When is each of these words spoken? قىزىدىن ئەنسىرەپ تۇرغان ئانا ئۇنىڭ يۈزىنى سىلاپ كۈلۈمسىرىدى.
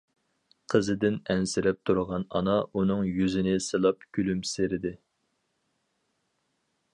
قىزىدىن 0.73 1.19
ئەنسىرەپ 1.33 1.83
تۇرغان 1.89 2.25
ئانا 2.39 2.55
ئۇنىڭ 2.79 3.03
يۈزىنى 3.19 3.53
سىلاپ 3.67 4.09
كۈلۈمسىرىدى. 4.19 4.97